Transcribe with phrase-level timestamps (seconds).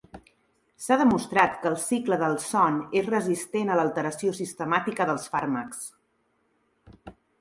[0.85, 5.85] S'ha demostrat que el cicle del son és resistent a l'alteració sistemàtica dels fàrmacs.